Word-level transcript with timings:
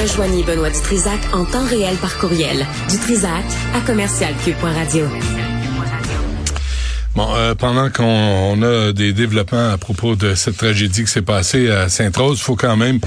Rejoignez 0.00 0.42
Benoît 0.42 0.70
Dutrisac 0.70 1.20
en 1.34 1.44
temps 1.44 1.66
réel 1.66 1.96
par 1.96 2.16
courriel. 2.16 2.66
Dutrisac 2.88 3.44
à 3.74 3.80
commercialcube.radio. 3.80 5.06
Bon, 7.14 7.28
euh, 7.34 7.54
pendant 7.54 7.90
qu'on 7.90 8.62
a 8.62 8.92
des 8.94 9.12
développements 9.12 9.70
à 9.70 9.76
propos 9.76 10.16
de 10.16 10.34
cette 10.34 10.56
tragédie 10.56 11.04
qui 11.04 11.10
s'est 11.10 11.20
passée 11.20 11.70
à 11.70 11.90
Sainte-Rose, 11.90 12.40
faut 12.40 12.56
quand 12.56 12.78
même 12.78 13.00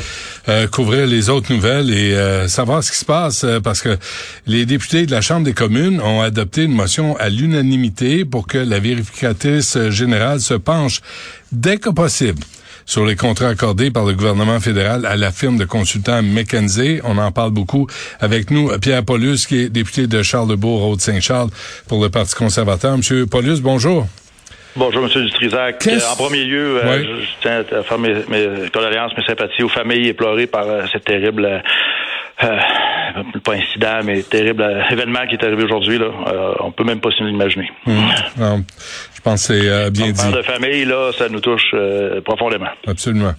euh, 0.47 0.67
couvrir 0.67 1.07
les 1.07 1.29
autres 1.29 1.51
nouvelles 1.51 1.89
et 1.91 2.13
euh, 2.13 2.47
savoir 2.47 2.83
ce 2.83 2.91
qui 2.91 2.99
se 2.99 3.05
passe 3.05 3.43
parce 3.63 3.81
que 3.81 3.97
les 4.45 4.67
députés 4.67 5.07
de 5.07 5.11
la 5.11 5.21
Chambre 5.21 5.43
des 5.43 5.55
communes 5.55 5.99
ont 6.01 6.21
adopté 6.21 6.65
une 6.65 6.73
motion 6.73 7.17
à 7.17 7.29
l'unanimité 7.29 8.25
pour 8.25 8.45
que 8.45 8.59
la 8.59 8.79
vérificatrice 8.79 9.89
générale 9.89 10.39
se 10.39 10.53
penche 10.53 11.01
dès 11.51 11.77
que 11.77 11.89
possible 11.89 12.43
sur 12.85 13.05
les 13.05 13.15
contrats 13.15 13.49
accordés 13.49 13.91
par 13.91 14.05
le 14.05 14.13
gouvernement 14.13 14.59
fédéral 14.59 15.05
à 15.05 15.15
la 15.15 15.31
firme 15.31 15.57
de 15.57 15.65
consultants 15.65 16.21
McKenzie. 16.21 16.99
On 17.03 17.17
en 17.17 17.31
parle 17.31 17.51
beaucoup 17.51 17.87
avec 18.19 18.51
nous. 18.51 18.69
Pierre 18.79 19.03
Paulus, 19.03 19.47
qui 19.47 19.61
est 19.61 19.69
député 19.69 20.07
de 20.07 20.21
Charlesbourg, 20.21 20.89
Haute-Saint-Charles, 20.89 21.49
pour 21.87 22.01
le 22.01 22.09
Parti 22.09 22.35
conservateur. 22.35 22.97
Monsieur 22.97 23.25
Paulus, 23.25 23.59
bonjour. 23.61 24.07
Bonjour, 24.77 25.05
M. 25.05 25.23
Dutrisac. 25.23 25.87
Euh, 25.87 25.99
en 26.11 26.15
premier 26.17 26.43
lieu, 26.43 26.81
euh, 26.83 27.21
je, 27.21 27.27
tiens 27.41 27.63
à 27.71 27.83
faire 27.83 27.97
mes, 27.97 28.13
mes, 28.27 28.69
condoléances, 28.73 29.13
mes 29.17 29.23
sympathies 29.23 29.63
aux 29.63 29.69
familles 29.69 30.09
éplorées 30.09 30.47
par 30.47 30.67
euh, 30.67 30.83
cette 30.91 31.05
terrible 31.05 31.63
pas 32.37 33.53
incident, 33.53 34.01
mais 34.03 34.21
terrible 34.23 34.83
événement 34.91 35.25
qui 35.27 35.35
est 35.35 35.43
arrivé 35.45 35.63
aujourd'hui. 35.63 35.97
Là, 35.97 36.07
on 36.59 36.71
peut 36.71 36.83
même 36.83 36.99
pas 36.99 37.11
s'imaginer. 37.11 37.71
Mmh. 37.85 38.63
Pense 39.25 39.47
que 39.47 39.59
c'est 39.59 39.91
bien 39.91 40.11
dit. 40.11 40.31
de 40.31 40.41
famille, 40.43 40.85
là, 40.85 41.11
ça 41.11 41.27
nous 41.27 41.41
touche 41.41 41.75
profondément. 42.23 42.69
Absolument. 42.87 43.33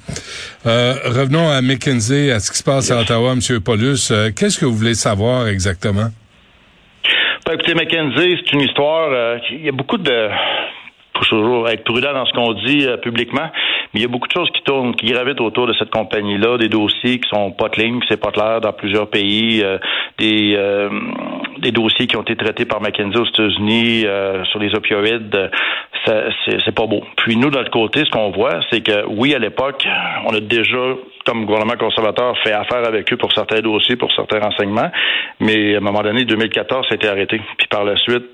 revenons 0.65 1.49
à 1.49 1.63
McKinsey, 1.63 2.31
à 2.33 2.41
ce 2.41 2.51
qui 2.51 2.59
se 2.59 2.65
passe 2.65 2.91
à 2.91 3.01
Ottawa, 3.01 3.33
M. 3.33 3.61
Paulus. 3.61 4.13
Qu'est-ce 4.37 4.59
que 4.59 4.67
vous 4.67 4.75
voulez 4.75 4.95
savoir 4.95 5.47
exactement? 5.47 6.09
Ben, 7.47 7.55
écoutez, 7.55 7.75
McKenzie, 7.75 8.37
c'est 8.45 8.53
une 8.53 8.63
histoire. 8.63 9.39
il 9.53 9.65
y 9.65 9.69
a 9.69 9.73
beaucoup 9.73 9.99
de 9.99 10.29
faut 11.17 11.25
toujours 11.25 11.69
être 11.69 11.85
prudent 11.85 12.13
dans 12.13 12.27
ce 12.27 12.33
qu'on 12.33 12.53
dit 12.53 12.87
euh, 12.87 12.97
publiquement. 12.97 13.51
Mais 13.93 14.01
il 14.01 14.03
y 14.03 14.05
a 14.05 14.09
beaucoup 14.09 14.29
de 14.29 14.33
choses 14.33 14.51
qui 14.51 14.63
tournent, 14.63 14.95
qui 14.95 15.07
gravitent 15.07 15.41
autour 15.41 15.67
de 15.67 15.75
cette 15.75 15.91
compagnie-là, 15.91 16.59
des 16.59 16.69
dossiers 16.69 17.19
qui 17.21 17.29
sont 17.29 17.53
pas 17.53 17.69
de 17.69 17.81
ligne, 17.81 18.01
c'est 18.09 18.21
pas 18.21 18.31
clair 18.31 18.61
dans 18.61 18.73
plusieurs 18.73 19.09
pays, 19.09 19.63
euh, 19.63 19.79
des 20.19 20.55
euh, 20.57 20.89
des 21.59 21.73
dossiers 21.73 22.07
qui 22.07 22.17
ont 22.17 22.23
été 22.23 22.37
traités 22.37 22.65
par 22.65 22.81
McKinsey 22.81 23.19
aux 23.19 23.27
États-Unis 23.27 24.05
sur 24.51 24.59
les 24.59 24.75
opioïdes. 24.75 25.51
C'est 26.05 26.75
pas 26.75 26.87
beau. 26.87 27.03
Puis 27.17 27.37
nous, 27.37 27.51
de 27.51 27.57
notre 27.57 27.71
côté, 27.71 28.05
ce 28.05 28.11
qu'on 28.11 28.31
voit, 28.31 28.61
c'est 28.71 28.81
que 28.81 29.07
oui, 29.09 29.35
à 29.35 29.39
l'époque, 29.39 29.87
on 30.27 30.35
a 30.35 30.41
déjà, 30.41 30.79
comme 31.25 31.45
gouvernement 31.47 31.77
conservateur, 31.79 32.37
fait 32.45 32.53
affaire 32.53 32.85
avec 32.87 33.13
eux 33.13 33.17
pour 33.17 33.33
certains 33.33 33.61
dossiers, 33.61 33.97
pour 33.97 34.13
certains 34.13 34.39
renseignements. 34.39 34.91
Mais 35.41 35.75
à 35.75 35.79
un 35.79 35.81
moment 35.81 36.03
donné, 36.03 36.25
2014, 36.25 36.87
ça 36.89 36.93
a 36.93 36.97
été 36.97 37.09
arrêté. 37.09 37.41
Puis 37.59 37.67
par 37.69 37.85
la 37.85 37.97
suite, 37.97 38.25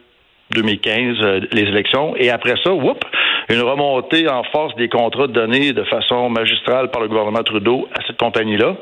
2015, 0.54 1.16
euh, 1.20 1.40
les 1.52 1.62
élections. 1.62 2.14
Et 2.16 2.30
après 2.30 2.54
ça, 2.62 2.72
whoop, 2.72 3.04
une 3.48 3.60
remontée 3.60 4.28
en 4.28 4.42
force 4.44 4.74
des 4.76 4.88
contrats 4.88 5.26
donnés 5.26 5.72
de 5.72 5.84
façon 5.84 6.28
magistrale 6.28 6.90
par 6.90 7.02
le 7.02 7.08
gouvernement 7.08 7.42
Trudeau 7.42 7.88
à 7.94 8.06
cette 8.06 8.18
compagnie-là. 8.18 8.76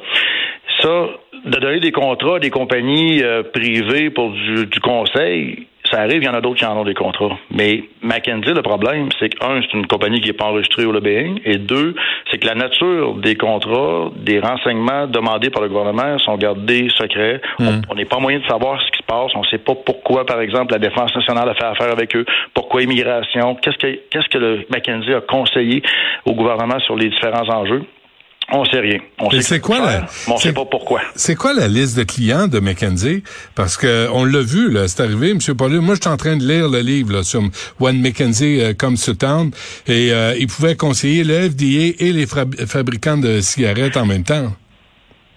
Ça, 0.80 1.06
de 1.44 1.58
donner 1.58 1.80
des 1.80 1.92
contrats 1.92 2.36
à 2.36 2.38
des 2.38 2.50
compagnies 2.50 3.22
euh, 3.22 3.42
privées 3.42 4.10
pour 4.10 4.30
du, 4.30 4.66
du 4.66 4.80
conseil, 4.80 5.66
ça 5.90 6.00
arrive, 6.00 6.22
il 6.22 6.24
y 6.24 6.28
en 6.28 6.34
a 6.34 6.40
d'autres 6.40 6.58
qui 6.58 6.64
en 6.64 6.76
ont 6.76 6.84
des 6.84 6.94
contrats. 6.94 7.38
Mais 7.50 7.84
McKenzie, 8.02 8.52
le 8.54 8.62
problème, 8.62 9.08
c'est 9.18 9.28
que, 9.28 9.44
un, 9.44 9.60
c'est 9.62 9.76
une 9.76 9.86
compagnie 9.86 10.20
qui 10.20 10.28
n'est 10.28 10.36
pas 10.36 10.46
enregistrée 10.46 10.84
au 10.84 10.92
lobbying, 10.92 11.40
et 11.44 11.58
deux, 11.58 11.94
c'est 12.30 12.38
que 12.38 12.46
la 12.46 12.54
nature 12.54 13.14
des 13.14 13.36
contrats, 13.36 14.10
des 14.16 14.40
renseignements 14.40 15.06
demandés 15.06 15.50
par 15.50 15.62
le 15.62 15.68
gouvernement 15.68 16.18
sont 16.18 16.36
gardés 16.36 16.88
secrets. 16.96 17.40
Hmm. 17.58 17.80
On 17.90 17.94
n'est 17.94 18.04
pas 18.04 18.18
moyen 18.18 18.38
de 18.38 18.46
savoir 18.46 18.80
ce 18.80 18.90
qui 18.90 18.98
se 18.98 19.06
passe. 19.06 19.32
On 19.34 19.40
ne 19.40 19.46
sait 19.46 19.58
pas 19.58 19.74
pourquoi, 19.74 20.24
par 20.26 20.40
exemple, 20.40 20.72
la 20.72 20.78
Défense 20.78 21.14
nationale 21.14 21.48
a 21.48 21.54
fait 21.54 21.64
affaire 21.64 21.92
avec 21.92 22.14
eux, 22.16 22.24
pourquoi 22.54 22.82
immigration, 22.82 23.56
qu'est-ce 23.56 23.78
que, 23.78 24.00
qu'est-ce 24.10 24.28
que 24.28 24.38
le 24.38 24.66
McKenzie 24.70 25.14
a 25.14 25.20
conseillé 25.20 25.82
au 26.24 26.34
gouvernement 26.34 26.78
sur 26.80 26.96
les 26.96 27.08
différents 27.08 27.48
enjeux. 27.48 27.82
On 28.52 28.64
sait 28.64 28.80
rien. 28.80 28.98
On 29.18 29.30
sait 29.30 29.42
c'est 29.42 29.60
quoi 29.60 29.78
la, 29.78 30.06
on 30.28 30.36
sait 30.36 30.52
pas 30.52 30.64
pourquoi. 30.64 31.00
C'est 31.14 31.36
quoi 31.36 31.54
la 31.54 31.68
liste 31.68 31.96
de 31.96 32.02
clients 32.02 32.48
de 32.48 32.58
McKenzie 32.58 33.22
Parce 33.54 33.76
que 33.76 34.08
on 34.12 34.24
l'a 34.24 34.40
vu 34.40 34.70
là, 34.70 34.88
c'est 34.88 35.02
arrivé, 35.02 35.34
Monsieur 35.34 35.54
Paul. 35.54 35.72
Moi, 35.80 35.94
je 35.94 36.00
suis 36.00 36.10
en 36.10 36.16
train 36.16 36.36
de 36.36 36.44
lire 36.44 36.68
le 36.68 36.80
livre 36.80 37.12
là, 37.12 37.22
sur 37.22 37.42
When 37.78 38.00
McKenzie 38.00 38.60
euh, 38.60 38.74
Comes 38.74 38.96
to 38.96 39.14
Town 39.14 39.50
et 39.86 40.12
euh, 40.12 40.34
il 40.38 40.48
pouvait 40.48 40.74
conseiller 40.74 41.22
le 41.22 41.48
FDA 41.48 42.04
et 42.04 42.12
les 42.12 42.26
fabricants 42.26 43.18
de 43.18 43.40
cigarettes 43.40 43.96
en 43.96 44.06
même 44.06 44.24
temps. 44.24 44.52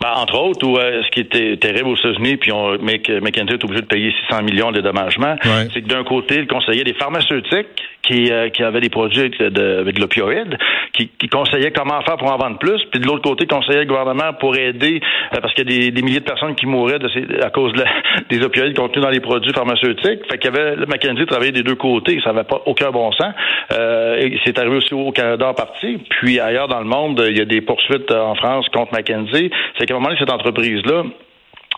Ben, 0.02 0.12
entre 0.16 0.38
autres, 0.38 0.68
où, 0.68 0.78
euh, 0.78 1.02
ce 1.04 1.12
qui 1.12 1.22
était 1.22 1.56
terrible 1.58 1.88
aux 1.88 1.96
États-Unis, 1.96 2.38
puis 2.38 2.52
on, 2.52 2.74
McKenzie 2.74 3.54
est 3.54 3.64
obligé 3.64 3.82
de 3.82 3.88
payer 3.88 4.14
600 4.28 4.44
millions 4.44 4.72
de 4.72 4.82
dédommagements, 4.82 5.36
c'est 5.74 5.82
que 5.82 5.88
d'un 5.88 6.04
côté, 6.04 6.40
il 6.40 6.48
conseillait 6.48 6.84
des 6.84 6.94
pharmaceutiques 6.94 7.82
qui, 8.04 8.32
euh, 8.32 8.50
qui 8.50 8.64
avaient 8.64 8.82
des 8.82 8.90
produits 8.90 9.30
de, 9.30 9.80
avec 9.80 9.96
de 9.96 10.02
l'opioïde, 10.02 10.58
qui, 10.94 11.08
qui 11.18 11.28
conseillaient 11.28 11.72
comment 11.72 12.02
faire 12.02 12.18
pour 12.18 12.32
en 12.32 12.38
vendre 12.38 12.60
plus, 12.60 12.82
puis 12.92 13.00
de 13.00 13.08
l'autre 13.08 13.22
côté, 13.22 13.48
conseillait 13.48 13.82
le 13.82 13.86
gouvernement 13.86 14.34
pour 14.40 14.56
aider, 14.56 15.02
euh, 15.34 15.40
parce 15.42 15.54
qu'il 15.54 15.72
y 15.72 15.76
a 15.76 15.80
des, 15.80 15.92
des, 15.92 16.02
milliers 16.02 16.20
de 16.20 16.26
personnes 16.26 16.56
qui 16.56 16.66
mouraient 16.66 17.00
de 17.00 17.08
ces, 17.10 17.42
à 17.42 17.50
cause 17.50 17.72
de 17.74 17.84
des 18.30 18.44
opioïdes 18.44 18.76
contenus 18.76 19.04
dans 19.04 19.10
les 19.10 19.22
produits 19.22 19.54
pharmaceutiques. 19.54 20.20
Fait 20.30 20.38
qu'il 20.38 20.54
y 20.54 20.58
avait, 20.58 20.76
le 20.76 20.86
McKenzie 20.86 21.26
travaillait 21.26 21.54
des 21.54 21.64
deux 21.64 21.76
côtés, 21.76 22.20
ça 22.24 22.34
n'avait 22.34 22.48
pas 22.48 22.62
aucun 22.66 22.92
bon 22.92 23.12
sens. 23.14 23.34
Euh, 23.72 24.30
c'est 24.46 24.60
arrivé 24.60 24.76
aussi 24.76 24.94
au 24.94 25.12
Canada 25.12 25.50
en 25.50 25.54
partie, 25.54 25.98
puis 26.10 26.40
ailleurs 26.40 26.68
dans 26.68 26.80
le 26.80 26.86
monde, 26.86 27.24
il 27.30 27.38
y 27.38 27.42
a 27.42 27.46
des 27.46 27.62
poursuites 27.62 28.12
en 28.12 28.36
France 28.36 28.68
contre 28.74 28.94
McKenzie. 28.94 29.50
C'est 29.78 29.86
qu'à 29.86 29.94
un 29.94 29.98
moment 29.98 30.10
donné, 30.10 30.20
cette 30.20 30.32
entreprise-là, 30.32 31.04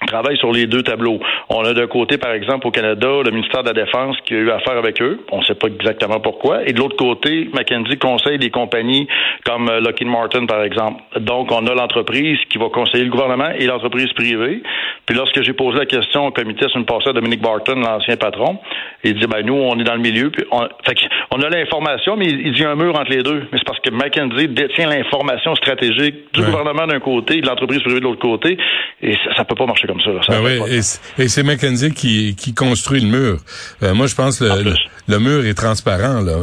travaille 0.07 0.37
sur 0.37 0.51
les 0.51 0.65
deux 0.65 0.83
tableaux. 0.83 1.19
On 1.49 1.63
a 1.63 1.73
d'un 1.73 1.87
côté, 1.87 2.17
par 2.17 2.31
exemple, 2.31 2.67
au 2.67 2.71
Canada, 2.71 3.07
le 3.23 3.31
ministère 3.31 3.63
de 3.63 3.67
la 3.67 3.85
Défense 3.85 4.17
qui 4.25 4.33
a 4.33 4.37
eu 4.37 4.51
affaire 4.51 4.77
avec 4.77 5.01
eux. 5.01 5.19
On 5.31 5.39
ne 5.39 5.43
sait 5.43 5.55
pas 5.55 5.67
exactement 5.67 6.19
pourquoi. 6.19 6.67
Et 6.67 6.73
de 6.73 6.79
l'autre 6.79 6.95
côté, 6.95 7.49
McKenzie 7.53 7.97
conseille 7.97 8.37
des 8.37 8.49
compagnies 8.49 9.07
comme 9.45 9.69
euh, 9.69 9.79
Lockheed 9.79 10.07
Martin, 10.07 10.45
par 10.45 10.63
exemple. 10.63 11.01
Donc, 11.19 11.51
on 11.51 11.65
a 11.67 11.73
l'entreprise 11.73 12.37
qui 12.49 12.57
va 12.57 12.69
conseiller 12.69 13.03
le 13.03 13.09
gouvernement 13.09 13.49
et 13.57 13.65
l'entreprise 13.65 14.11
privée. 14.13 14.61
Puis 15.05 15.15
lorsque 15.15 15.41
j'ai 15.41 15.53
posé 15.53 15.77
la 15.77 15.85
question 15.85 16.27
au 16.27 16.31
comité 16.31 16.67
sur 16.67 16.79
une 16.79 16.85
passée 16.85 17.09
à 17.09 17.13
Dominique 17.13 17.41
Barton, 17.41 17.75
l'ancien 17.75 18.17
patron, 18.17 18.57
il 19.03 19.19
dit, 19.19 19.27
ben 19.27 19.45
nous, 19.45 19.53
on 19.53 19.79
est 19.79 19.83
dans 19.83 19.93
le 19.93 20.01
milieu. 20.01 20.31
Puis 20.31 20.43
on, 20.51 20.61
fait 20.83 20.95
on 21.31 21.41
a 21.41 21.49
l'information, 21.49 22.15
mais 22.17 22.25
il, 22.25 22.53
dit 22.53 22.63
un 22.63 22.75
mur 22.75 22.97
entre 22.97 23.11
les 23.11 23.23
deux. 23.23 23.47
Mais 23.51 23.59
c'est 23.59 23.65
parce 23.65 23.79
que 23.79 23.91
McKenzie 23.91 24.47
détient 24.47 24.89
l'information 24.89 25.55
stratégique 25.55 26.15
du 26.33 26.41
gouvernement 26.41 26.87
d'un 26.87 26.99
côté 26.99 27.37
et 27.37 27.41
de 27.41 27.47
l'entreprise 27.47 27.81
privée 27.81 27.99
de 27.99 28.05
l'autre 28.05 28.21
côté. 28.21 28.57
Et 29.01 29.13
ça, 29.35 29.41
ne 29.41 29.43
peut 29.43 29.55
pas 29.55 29.65
marcher 29.65 29.84
comme 29.87 30.01
ça. 30.01 30.11
ben 30.29 30.43
oui, 30.43 30.81
et, 31.17 31.27
c'est 31.27 31.43
McKenzie 31.43 31.91
qui, 31.91 32.35
qui 32.35 32.53
construit 32.53 33.01
le 33.01 33.07
mur. 33.07 33.37
Euh, 33.83 33.93
moi, 33.93 34.07
je 34.07 34.15
pense 34.15 34.39
que 34.39 34.45
le, 34.45 34.73
le, 35.07 35.19
mur 35.19 35.45
est 35.45 35.53
transparent. 35.53 36.21
Là. 36.21 36.33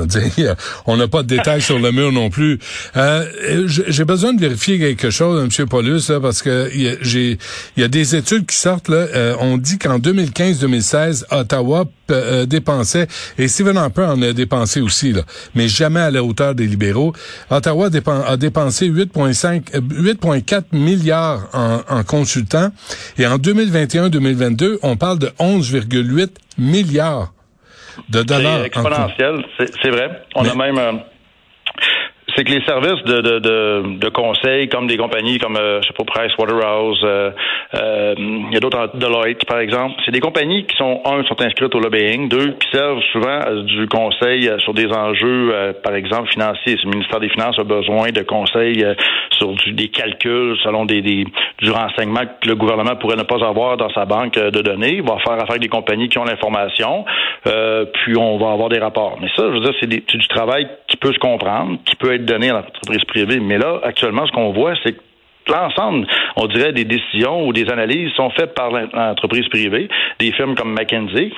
On 0.87 0.97
n'a 0.97 1.09
pas 1.09 1.23
de 1.23 1.29
détails 1.29 1.63
sur 1.63 1.79
le 1.79 1.93
mur 1.93 2.13
non 2.13 2.31
plus. 2.31 2.59
Euh, 2.97 3.67
j'ai 3.67 4.05
besoin 4.05 4.33
de 4.33 4.41
vérifier 4.41 4.79
quelque 4.79 5.11
chose, 5.11 5.43
M. 5.43 5.69
Paulus, 5.69 6.09
là, 6.09 6.21
parce 6.21 6.43
que 6.43 6.71
j'ai 7.01 7.39
il 7.77 7.83
y 7.83 7.85
a 7.85 7.89
des 7.89 8.17
études 8.17 8.47
qui 8.47 8.57
sortent. 8.57 8.89
Là, 8.89 9.07
euh, 9.15 9.37
on 9.41 9.59
dit 9.59 9.79
qu'en 9.79 9.99
2015-2016, 9.99 11.25
Ottawa 11.31 11.85
euh, 12.11 12.47
dépensait, 12.47 13.07
et 13.39 13.49
Stephen 13.49 13.77
Harper 13.77 14.05
en 14.05 14.21
a 14.23 14.33
dépensé 14.33 14.81
aussi, 14.81 15.13
là, 15.13 15.23
mais 15.55 15.69
jamais 15.69 16.01
à 16.01 16.11
la 16.11 16.23
hauteur 16.23 16.55
des 16.55 16.67
libéraux. 16.67 17.13
Ottawa 17.51 17.87
a 17.87 18.37
dépensé 18.37 18.91
8,5, 18.91 19.73
8,4 19.73 20.55
euh, 20.55 20.61
milliards 20.73 21.49
en, 21.53 21.81
en 21.89 22.03
consultants, 22.05 22.71
et 23.19 23.27
en 23.27 23.32
2021-2022, 23.39 24.79
on 24.83 24.97
parle 24.97 25.19
de 25.19 25.29
11,8 25.39 26.31
milliards 26.59 27.33
de 28.09 28.23
dollars. 28.23 28.61
C'est 28.61 28.67
exponentiel, 28.67 29.45
c'est 29.83 29.91
vrai. 29.91 30.23
On 30.35 30.45
a 30.45 30.55
même 30.55 31.03
c'est 32.37 32.45
que 32.45 32.53
les 32.53 32.65
services 32.65 33.03
de, 33.05 33.21
de, 33.21 33.39
de, 33.39 33.99
de, 33.99 34.09
conseil, 34.09 34.69
comme 34.69 34.87
des 34.87 34.97
compagnies 34.97 35.39
comme, 35.39 35.57
euh, 35.57 35.81
je 35.83 35.89
sais 35.89 35.95
pas, 35.95 36.05
Price 36.05 36.33
Waterhouse, 36.39 37.01
euh, 37.05 37.31
euh, 37.75 38.15
il 38.19 38.53
y 38.53 38.57
a 38.57 38.61
d'autres, 38.61 38.91
Deloitte, 38.95 39.45
par 39.47 39.59
exemple, 39.59 39.95
c'est 40.05 40.13
des 40.13 40.21
compagnies 40.21 40.65
qui 40.67 40.77
sont, 40.77 41.03
un, 41.05 41.23
sont 41.25 41.41
inscrites 41.41 41.75
au 41.75 41.81
lobbying, 41.81 42.29
deux, 42.29 42.53
qui 42.53 42.69
servent 42.71 43.03
souvent 43.13 43.41
du 43.63 43.87
conseil 43.89 44.51
sur 44.59 44.75
des 44.75 44.87
enjeux, 44.87 45.75
par 45.83 45.95
exemple, 45.95 46.31
financiers. 46.31 46.77
Le 46.85 46.91
ministère 46.91 47.21
des 47.21 47.29
Finances 47.29 47.59
a 47.59 47.65
besoin 47.65 48.11
de 48.11 48.23
conseils 48.23 48.85
sur 49.31 49.53
du, 49.53 49.73
des 49.73 49.89
calculs 49.89 50.57
selon 50.63 50.85
des, 50.85 51.03
des, 51.03 51.25
du 51.59 51.71
renseignement 51.71 52.23
que 52.41 52.49
le 52.49 52.55
gouvernement 52.55 52.97
pourrait 52.97 53.17
ne 53.17 53.23
pas 53.23 53.45
avoir 53.45 53.77
dans 53.77 53.91
sa 53.91 54.05
banque 54.05 54.35
de 54.35 54.63
données. 54.63 54.97
Il 54.97 55.03
va 55.03 55.19
faire 55.19 55.35
affaire 55.35 55.51
avec 55.51 55.63
des 55.63 55.69
compagnies 55.69 56.09
qui 56.09 56.19
ont 56.19 56.25
l'information, 56.25 57.05
puis 57.45 58.17
on 58.17 58.39
va 58.39 58.53
avoir 58.53 58.69
des 58.69 58.79
rapports. 58.79 59.19
Mais 59.21 59.29
ça, 59.37 59.45
je 59.49 59.53
veux 59.53 59.61
dire, 59.61 59.75
c'est 59.81 59.89
du 59.89 60.29
travail 60.29 60.69
qui 60.89 60.97
peut 60.97 61.13
se 61.13 61.19
comprendre, 61.19 61.79
qui 61.85 61.97
peut 61.97 62.15
être 62.15 62.22
donner 62.23 62.51
à 62.51 62.55
l'entreprise 62.55 63.05
privée. 63.05 63.41
Mais 63.41 63.59
là, 63.59 63.81
actuellement, 63.83 64.27
ce 64.27 64.33
qu'on 64.33 64.53
voit, 64.53 64.75
c'est 64.83 64.93
que 64.93 65.01
l'ensemble, 65.49 66.07
on 66.37 66.47
dirait, 66.47 66.73
des 66.73 66.85
décisions 66.85 67.47
ou 67.47 67.53
des 67.53 67.69
analyses 67.69 68.13
sont 68.13 68.31
faites 68.31 68.55
par 68.55 68.71
l'entreprise 68.71 69.49
privée, 69.49 69.89
des 70.19 70.33
firmes 70.33 70.55
comme 70.55 70.73
McKinsey. 70.73 71.33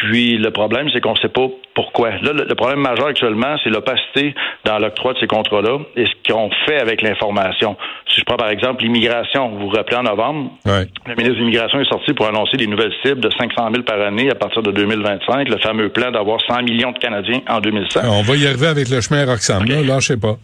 Puis 0.00 0.38
le 0.38 0.50
problème, 0.50 0.88
c'est 0.92 1.00
qu'on 1.00 1.12
ne 1.12 1.18
sait 1.18 1.28
pas 1.28 1.46
pourquoi. 1.74 2.10
Là, 2.22 2.32
le, 2.32 2.54
problème 2.54 2.80
majeur 2.80 3.08
actuellement, 3.08 3.56
c'est 3.62 3.68
l'opacité 3.68 4.34
dans 4.64 4.78
l'octroi 4.78 5.12
de 5.12 5.18
ces 5.18 5.26
contrats-là 5.26 5.78
et 5.94 6.06
ce 6.06 6.32
qu'on 6.32 6.48
fait 6.66 6.80
avec 6.80 7.02
l'information. 7.02 7.76
Si 8.08 8.20
je 8.20 8.24
prends 8.24 8.38
par 8.38 8.48
exemple 8.48 8.82
l'immigration, 8.82 9.50
vous 9.50 9.68
vous 9.68 9.68
rappelez 9.68 9.98
en 9.98 10.04
novembre, 10.04 10.52
le 10.64 11.14
ministre 11.16 11.34
de 11.34 11.40
l'Immigration 11.40 11.80
est 11.80 11.88
sorti 11.88 12.14
pour 12.14 12.26
annoncer 12.26 12.56
des 12.56 12.66
nouvelles 12.66 12.94
cibles 13.04 13.20
de 13.20 13.30
500 13.30 13.70
000 13.72 13.82
par 13.82 14.00
année 14.00 14.30
à 14.30 14.34
partir 14.34 14.62
de 14.62 14.70
2025, 14.72 15.48
le 15.48 15.58
fameux 15.58 15.90
plan 15.90 16.10
d'avoir 16.10 16.40
100 16.48 16.62
millions 16.62 16.92
de 16.92 16.98
Canadiens 16.98 17.42
en 17.46 17.60
2100. 17.60 18.00
On 18.04 18.22
va 18.22 18.36
y 18.36 18.46
arriver 18.46 18.68
avec 18.68 18.88
le 18.88 19.02
chemin 19.02 19.26
Roxham, 19.26 19.64
là, 19.66 19.82
là, 19.82 20.00
je 20.00 20.06
sais 20.06 20.20
pas. 20.20 20.36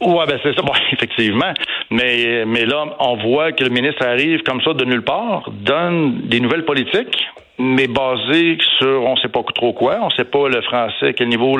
Ouais, 0.00 0.26
ben 0.28 0.38
c'est 0.44 0.54
ça, 0.54 0.62
bon, 0.62 0.72
effectivement. 0.92 1.52
Mais, 1.90 2.44
mais 2.46 2.64
là, 2.64 2.84
on 3.00 3.16
voit 3.16 3.50
que 3.50 3.64
le 3.64 3.70
ministre 3.70 4.06
arrive 4.06 4.42
comme 4.42 4.60
ça 4.62 4.72
de 4.72 4.84
nulle 4.84 5.02
part, 5.02 5.50
donne 5.50 6.28
des 6.28 6.38
nouvelles 6.38 6.64
politiques, 6.64 7.26
mais 7.58 7.88
basées 7.88 8.58
sur 8.78 9.04
on 9.04 9.16
sait 9.16 9.28
pas 9.28 9.42
trop 9.54 9.72
quoi, 9.72 9.98
on 10.00 10.10
sait 10.10 10.24
pas 10.24 10.48
le 10.48 10.60
français 10.62 11.08
à 11.08 11.12
quel 11.12 11.28
niveau, 11.28 11.58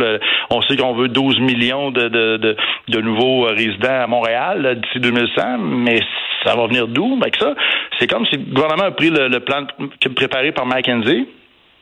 on 0.50 0.62
sait 0.62 0.76
qu'on 0.76 0.94
veut 0.94 1.08
12 1.08 1.40
millions 1.40 1.90
de, 1.90 2.08
de, 2.08 2.56
de, 2.88 3.00
nouveaux 3.00 3.42
résidents 3.42 4.02
à 4.02 4.06
Montréal 4.06 4.80
d'ici 4.82 5.00
2100, 5.00 5.58
mais 5.58 6.00
ça 6.44 6.54
va 6.54 6.66
venir 6.66 6.86
d'où 6.86 7.18
avec 7.20 7.36
ça? 7.36 7.54
C'est 7.98 8.06
comme 8.06 8.26
si 8.26 8.36
le 8.36 8.54
gouvernement 8.54 8.84
a 8.84 8.90
pris 8.92 9.10
le, 9.10 9.38
plan 9.40 9.66
préparé 10.14 10.52
par 10.52 10.66
McKenzie, 10.66 11.26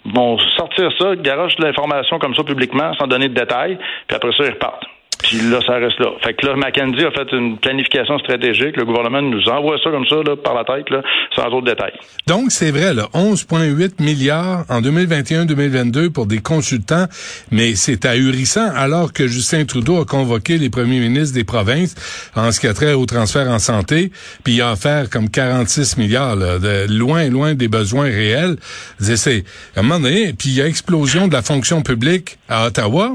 vont 0.07 0.39
sortir 0.57 0.91
ça, 0.99 1.17
garoche 1.17 1.59
l'information 1.59 2.19
comme 2.19 2.35
ça 2.35 2.45
publiquement, 2.45 2.95
sans 2.95 3.07
donner 3.07 3.29
de 3.29 3.35
détails, 3.35 3.79
puis 4.07 4.17
après 4.17 4.33
ça, 4.33 4.45
ils 4.45 4.51
repartent. 4.51 4.85
Puis 5.23 5.39
là, 5.39 5.61
ça 5.67 5.75
reste 5.75 5.99
là. 5.99 6.11
Fait 6.23 6.35
que 6.35 6.47
là, 6.47 6.55
McKenzie 6.57 7.05
a 7.05 7.11
fait 7.11 7.33
une 7.33 7.59
planification 7.59 8.19
stratégique. 8.19 8.77
Le 8.77 8.85
gouvernement 8.85 9.23
nous 9.23 9.49
envoie 9.49 9.77
ça 9.83 9.91
comme 9.91 10.07
ça, 10.07 10.17
là, 10.17 10.37
par 10.37 10.55
la 10.55 10.65
tête, 10.65 10.89
là, 10.91 11.03
sans 11.35 11.47
autres 11.47 11.67
détails. 11.67 11.95
Donc, 12.27 12.51
c'est 12.51 12.71
vrai, 12.71 12.95
là, 12.95 13.09
11,8 13.15 14.03
milliards 14.03 14.65
en 14.69 14.81
2021-2022 14.81 16.11
pour 16.11 16.27
des 16.27 16.39
consultants, 16.39 17.07
mais 17.51 17.75
c'est 17.75 18.05
ahurissant 18.05 18.71
alors 18.75 19.13
que 19.13 19.27
Justin 19.27 19.65
Trudeau 19.65 20.01
a 20.01 20.05
convoqué 20.05 20.59
les 20.59 20.71
premiers 20.71 21.01
ministres 21.01 21.35
des 21.35 21.45
provinces 21.45 21.95
en 22.37 22.53
ce 22.53 22.61
qui 22.61 22.67
a 22.67 22.75
trait 22.75 22.93
au 22.93 23.07
transfert 23.07 23.49
en 23.49 23.59
santé, 23.59 24.13
puis 24.45 24.55
il 24.55 24.63
a 24.63 24.73
offert 24.73 25.11
comme 25.11 25.31
46 25.31 25.97
milliards, 25.97 26.37
là, 26.37 26.59
de 26.59 26.87
loin, 26.93 27.29
loin 27.29 27.55
des 27.55 27.69
besoins 27.69 28.07
réels. 28.07 28.57
C'est, 28.99 29.45
à 29.75 29.81
un 29.81 29.83
moment 29.83 30.01
donné, 30.01 30.33
puis 30.39 30.51
il 30.51 30.55
y 30.57 30.63
a 30.63 30.67
explosion 30.67 31.29
de 31.29 31.33
la 31.33 31.43
fonction 31.43 31.83
publique 31.83 32.39
à 32.49 32.67
Ottawa. 32.67 33.13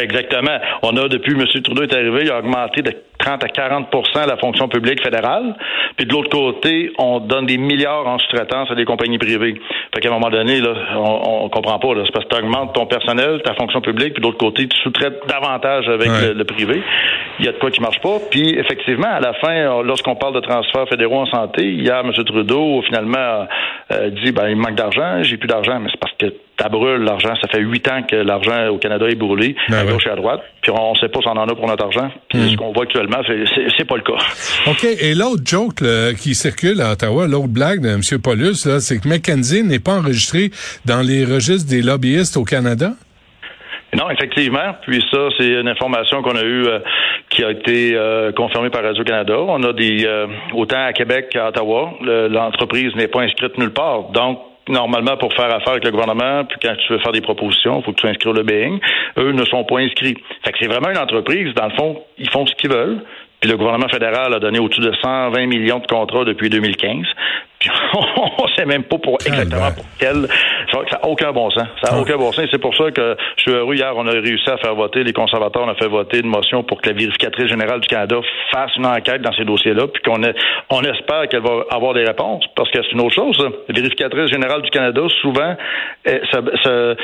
Exactement. 0.00 0.58
On 0.82 0.96
a, 0.96 1.08
depuis 1.08 1.32
M. 1.32 1.46
Trudeau 1.62 1.82
est 1.82 1.94
arrivé, 1.94 2.22
il 2.22 2.30
a 2.30 2.38
augmenté 2.38 2.82
de 2.82 2.92
30 3.18 3.44
à 3.44 3.46
40% 3.46 4.26
la 4.26 4.36
fonction 4.36 4.68
publique 4.68 5.02
fédérale. 5.02 5.54
Puis 5.96 6.06
de 6.06 6.12
l'autre 6.12 6.30
côté, 6.30 6.92
on 6.98 7.20
donne 7.20 7.46
des 7.46 7.58
milliards 7.58 8.06
en 8.06 8.18
sous-traitance 8.18 8.70
à 8.70 8.74
des 8.74 8.84
compagnies 8.84 9.18
privées. 9.18 9.60
Fait 9.94 10.00
qu'à 10.00 10.08
un 10.08 10.12
moment 10.12 10.30
donné, 10.30 10.60
là, 10.60 10.74
on, 10.96 11.44
on 11.44 11.48
comprend 11.48 11.78
pas. 11.78 11.88
C'est 12.04 12.12
parce 12.12 12.26
que 12.26 12.34
tu 12.34 12.42
augmentes 12.42 12.74
ton 12.74 12.86
personnel, 12.86 13.40
ta 13.44 13.54
fonction 13.54 13.80
publique, 13.80 14.14
puis 14.14 14.20
de 14.20 14.26
l'autre 14.26 14.38
côté, 14.38 14.66
tu 14.66 14.76
sous-traites 14.82 15.26
davantage 15.28 15.88
avec 15.88 16.08
le, 16.34 16.44
privé. 16.44 16.82
Il 17.38 17.46
y 17.46 17.48
a 17.48 17.52
de 17.52 17.58
quoi 17.58 17.70
qui 17.70 17.80
marche 17.80 18.00
pas. 18.00 18.18
Puis 18.30 18.58
effectivement, 18.58 19.08
à 19.08 19.20
la 19.20 19.32
fin, 19.34 19.82
lorsqu'on 19.82 20.16
parle 20.16 20.34
de 20.34 20.40
transferts 20.40 20.88
fédéraux 20.88 21.20
en 21.20 21.26
santé, 21.26 21.72
hier, 21.72 22.00
M. 22.04 22.12
Trudeau, 22.12 22.82
finalement, 22.82 23.46
euh, 23.92 24.10
dit 24.10 24.32
ben 24.32 24.48
il 24.48 24.56
manque 24.56 24.74
d'argent, 24.74 25.22
j'ai 25.22 25.36
plus 25.36 25.48
d'argent, 25.48 25.78
mais 25.80 25.88
c'est 25.90 26.00
parce 26.00 26.14
que 26.18 26.32
ça 26.60 26.68
brûle 26.68 27.02
l'argent. 27.02 27.34
Ça 27.40 27.48
fait 27.48 27.60
huit 27.60 27.86
ans 27.88 28.02
que 28.02 28.16
l'argent 28.16 28.68
au 28.68 28.78
Canada 28.78 29.06
est 29.08 29.14
brûlé, 29.14 29.56
ben 29.68 29.78
à 29.78 29.92
gauche 29.92 30.06
et 30.06 30.10
à 30.10 30.16
droite. 30.16 30.40
Puis 30.62 30.70
on 30.70 30.92
ne 30.92 30.98
sait 30.98 31.08
pas 31.08 31.20
si 31.20 31.28
on 31.28 31.32
en 31.32 31.48
a 31.48 31.54
pour 31.54 31.66
notre 31.66 31.84
argent. 31.84 32.10
Puis 32.28 32.38
hmm. 32.38 32.48
ce 32.50 32.56
qu'on 32.56 32.72
voit 32.72 32.84
actuellement, 32.84 33.18
c'est 33.26 33.84
pas 33.84 33.96
le 33.96 34.02
cas. 34.02 34.18
OK. 34.66 34.84
Et 34.84 35.14
l'autre 35.14 35.42
joke 35.44 35.82
qui 36.20 36.34
circule 36.34 36.80
à 36.80 36.92
Ottawa, 36.92 37.26
l'autre 37.26 37.48
blague 37.48 37.80
de 37.80 37.88
M. 37.88 38.00
Paulus, 38.22 38.68
c'est 38.78 39.00
que 39.00 39.08
McKenzie 39.08 39.62
n'est 39.62 39.80
pas 39.80 39.98
enregistré 39.98 40.50
dans 40.84 41.00
les 41.00 41.24
registres 41.24 41.68
des 41.68 41.82
lobbyistes 41.82 42.36
au 42.36 42.44
Canada? 42.44 42.92
Non, 43.94 44.10
effectivement. 44.10 44.74
Puis 44.82 45.04
ça, 45.10 45.28
c'est 45.38 45.46
une 45.46 45.68
information 45.68 46.22
qu'on 46.22 46.36
a 46.36 46.42
eue 46.42 46.66
euh, 46.66 46.80
qui 47.30 47.44
a 47.44 47.50
été 47.50 47.94
euh, 47.94 48.32
confirmée 48.32 48.70
par 48.70 48.82
Radio-Canada. 48.82 49.36
On 49.38 49.62
a 49.62 49.72
des 49.72 50.04
euh, 50.04 50.26
autant 50.52 50.84
à 50.84 50.92
Québec 50.92 51.28
qu'à 51.30 51.48
Ottawa, 51.48 51.92
l'entreprise 52.02 52.94
n'est 52.96 53.08
pas 53.08 53.22
inscrite 53.22 53.56
nulle 53.56 53.72
part. 53.72 54.10
Donc, 54.10 54.40
normalement, 54.68 55.16
pour 55.16 55.32
faire 55.34 55.52
affaire 55.54 55.72
avec 55.72 55.84
le 55.84 55.90
gouvernement, 55.90 56.44
puis 56.44 56.58
quand 56.62 56.74
tu 56.76 56.92
veux 56.92 56.98
faire 56.98 57.12
des 57.12 57.20
propositions, 57.20 57.80
il 57.80 57.84
faut 57.84 57.92
que 57.92 58.00
tu 58.00 58.06
inscrives 58.06 58.34
le 58.34 58.42
BEING. 58.42 58.80
Eux 59.18 59.32
ne 59.32 59.44
sont 59.44 59.64
pas 59.64 59.78
inscrits. 59.78 60.16
Fait 60.44 60.52
que 60.52 60.58
c'est 60.58 60.68
vraiment 60.68 60.90
une 60.90 60.98
entreprise, 60.98 61.54
dans 61.54 61.66
le 61.66 61.74
fond, 61.76 62.02
ils 62.18 62.30
font 62.30 62.46
ce 62.46 62.54
qu'ils 62.54 62.70
veulent. 62.70 63.02
Puis 63.40 63.50
le 63.50 63.58
gouvernement 63.58 63.88
fédéral 63.88 64.32
a 64.32 64.38
donné 64.38 64.58
au-dessus 64.58 64.80
de 64.80 64.92
120 65.02 65.46
millions 65.46 65.78
de 65.78 65.86
contrats 65.86 66.24
depuis 66.24 66.48
2015. 66.48 67.04
on 68.38 68.48
sait 68.56 68.64
même 68.64 68.84
pas 68.84 68.98
pour 68.98 69.18
exactement 69.24 69.72
pour 69.72 69.84
quel. 69.98 70.28
Ça 70.90 70.98
n'a 70.98 71.08
aucun 71.08 71.32
bon 71.32 71.50
sens. 71.50 71.68
Ça 71.82 71.92
n'a 71.92 72.00
aucun 72.00 72.16
bon 72.16 72.32
sens. 72.32 72.46
C'est 72.50 72.60
pour 72.60 72.74
ça 72.76 72.90
que 72.90 73.16
je 73.36 73.42
suis 73.42 73.52
heureux. 73.52 73.74
Hier, 73.74 73.92
on 73.96 74.06
a 74.06 74.10
réussi 74.10 74.48
à 74.50 74.56
faire 74.58 74.74
voter, 74.74 75.04
les 75.04 75.12
conservateurs, 75.12 75.62
on 75.64 75.70
a 75.70 75.74
fait 75.74 75.88
voter 75.88 76.18
une 76.18 76.28
motion 76.28 76.62
pour 76.62 76.80
que 76.80 76.88
la 76.88 76.96
vérificatrice 76.96 77.48
générale 77.48 77.80
du 77.80 77.88
Canada 77.88 78.16
fasse 78.52 78.74
une 78.76 78.86
enquête 78.86 79.22
dans 79.22 79.32
ces 79.32 79.44
dossiers-là, 79.44 79.86
puis 79.88 80.02
qu'on 80.02 80.20
on 80.70 80.82
espère 80.82 81.28
qu'elle 81.28 81.42
va 81.42 81.64
avoir 81.70 81.94
des 81.94 82.04
réponses, 82.04 82.44
parce 82.56 82.70
que 82.70 82.78
c'est 82.82 82.92
une 82.92 83.00
autre 83.00 83.14
chose. 83.14 83.38
La 83.68 83.74
vérificatrice 83.74 84.30
générale 84.30 84.62
du 84.62 84.70
Canada, 84.70 85.02
souvent, 85.20 85.56
ça, 86.04 86.40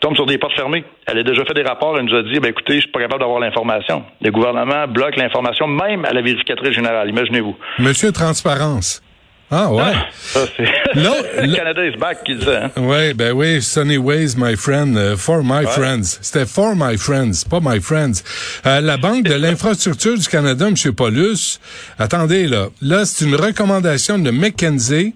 tombe 0.00 0.14
sur 0.14 0.26
des 0.26 0.38
portes 0.38 0.54
fermées. 0.54 0.84
Elle 1.06 1.18
a 1.18 1.22
déjà 1.22 1.44
fait 1.44 1.54
des 1.54 1.62
rapports, 1.62 1.96
elle 1.98 2.04
nous 2.04 2.14
a 2.14 2.22
dit, 2.22 2.40
ben 2.40 2.48
écoutez, 2.48 2.74
je 2.74 2.80
suis 2.80 2.90
pas 2.90 3.00
capable 3.00 3.20
d'avoir 3.20 3.40
l'information. 3.40 4.04
Le 4.20 4.30
gouvernement 4.30 4.86
bloque 4.88 5.16
l'information, 5.16 5.66
même 5.66 6.04
à 6.04 6.12
la 6.12 6.22
vérificatrice 6.22 6.72
générale. 6.72 7.08
Imaginez-vous. 7.08 7.56
Monsieur 7.78 8.12
Transparence. 8.12 9.02
Ah 9.50 9.72
ouais. 9.72 9.92
Ah, 10.34 10.40
le 10.94 11.54
Canada 11.54 11.86
is 11.86 11.96
back 11.96 12.24
qu'il 12.24 12.38
disait. 12.38 12.56
Hein? 12.56 12.70
Ouais, 12.76 13.14
ben 13.14 13.32
oui, 13.32 13.62
Sunny 13.62 13.96
Ways, 13.96 14.34
my 14.36 14.56
friend, 14.56 14.96
uh, 14.96 15.16
for 15.16 15.44
my 15.44 15.64
friends. 15.66 16.18
C'était 16.20 16.46
for 16.46 16.74
my 16.74 16.96
friends, 16.96 17.44
pas 17.48 17.60
my 17.62 17.80
friends. 17.80 18.24
Euh, 18.66 18.80
la 18.80 18.96
Banque 18.96 19.24
de 19.24 19.34
l'infrastructure 19.34 20.18
du 20.18 20.26
Canada, 20.26 20.66
M. 20.66 20.92
Paulus, 20.92 21.60
attendez 21.98 22.46
là, 22.46 22.68
là 22.82 23.04
c'est 23.04 23.24
une 23.24 23.36
recommandation 23.36 24.18
de 24.18 24.30
McKenzie 24.30 25.14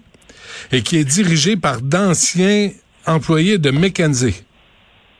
et 0.71 0.81
qui 0.81 0.97
est 0.97 1.03
dirigée 1.03 1.57
par 1.57 1.81
d'anciens 1.81 2.71
employés 3.05 3.57
de 3.57 3.71
McKenzie. 3.71 4.43